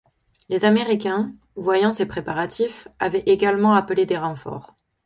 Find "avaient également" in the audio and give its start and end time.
2.97-3.75